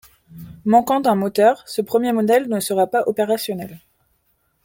[0.65, 3.81] Manquant d’un moteur, ce premier modèle ne sera pas opérationnel.